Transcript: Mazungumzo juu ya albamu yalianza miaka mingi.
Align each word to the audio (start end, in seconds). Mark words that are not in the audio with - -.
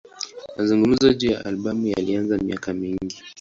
Mazungumzo 0.57 1.13
juu 1.13 1.31
ya 1.31 1.45
albamu 1.45 1.87
yalianza 1.87 2.37
miaka 2.37 2.73
mingi. 2.73 3.21